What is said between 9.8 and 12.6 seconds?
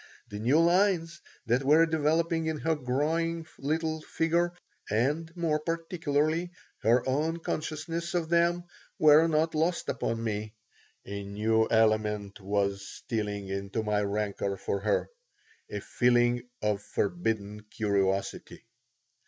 upon me. A new element